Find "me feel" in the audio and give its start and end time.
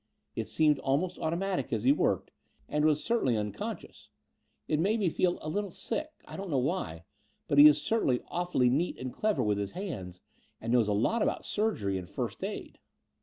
4.99-5.37